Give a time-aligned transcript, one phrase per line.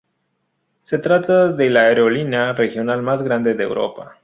[0.81, 4.17] Se trata de la aerolínea regional más grande de Europa.